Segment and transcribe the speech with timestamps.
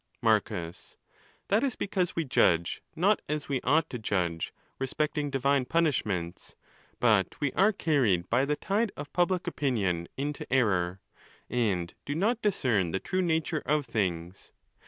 [0.19, 6.55] Marcus.—That is because we judge not as we ought to Judge, respecting divine punishments;
[6.99, 11.01] but we are carried by the tide of public opinion into error,
[11.51, 14.51] and do not discern the true nature of things.